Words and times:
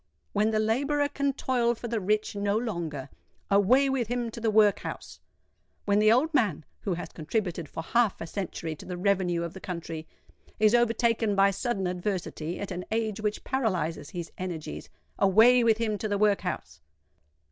When 0.33 0.49
the 0.49 0.57
labourer 0.57 1.07
can 1.07 1.33
toil 1.33 1.75
for 1.75 1.87
the 1.87 1.99
rich 1.99 2.35
no 2.35 2.57
longer, 2.57 3.09
away 3.51 3.87
with 3.87 4.07
him 4.07 4.31
to 4.31 4.41
the 4.41 4.49
workhouse! 4.49 5.19
When 5.85 5.99
the 5.99 6.11
old 6.11 6.33
man, 6.33 6.65
who 6.79 6.95
has 6.95 7.09
contributed 7.09 7.69
for 7.69 7.83
half 7.83 8.19
a 8.19 8.25
century 8.25 8.75
to 8.77 8.85
the 8.87 8.97
revenue 8.97 9.43
of 9.43 9.53
the 9.53 9.59
country, 9.59 10.07
is 10.59 10.73
overtaken 10.73 11.35
by 11.35 11.51
sudden 11.51 11.85
adversity 11.85 12.59
at 12.59 12.71
an 12.71 12.83
age 12.89 13.21
which 13.21 13.43
paralyses 13.43 14.09
his 14.09 14.31
energies, 14.39 14.89
away 15.19 15.63
with 15.63 15.77
him 15.77 15.99
to 15.99 16.07
the 16.07 16.17
workhouse! 16.17 16.81